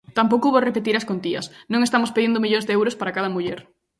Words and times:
Tampouco 0.17 0.51
vou 0.53 0.61
repetir 0.67 0.95
as 0.97 1.07
contías, 1.11 1.45
non 1.71 1.81
estamos 1.83 2.13
pedindo 2.15 2.43
millóns 2.43 2.65
de 2.67 2.75
euros 2.77 2.97
para 2.99 3.15
cada 3.15 3.33
muller. 3.35 3.59